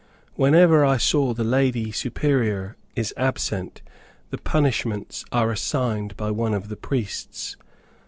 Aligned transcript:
Whenever 0.33 0.79
the 0.97 1.43
Lady 1.43 1.91
Superior 1.91 2.75
is 2.95 3.13
absent 3.17 3.83
the 4.31 4.39
punishments 4.39 5.23
are 5.31 5.51
assigned 5.51 6.17
by 6.17 6.31
one 6.31 6.55
of 6.55 6.69
the 6.69 6.75
priests. 6.75 7.55